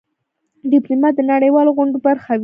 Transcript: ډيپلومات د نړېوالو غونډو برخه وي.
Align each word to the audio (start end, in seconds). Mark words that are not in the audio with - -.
ډيپلومات 0.73 1.13
د 1.17 1.21
نړېوالو 1.31 1.75
غونډو 1.77 1.97
برخه 2.07 2.29
وي. 2.35 2.39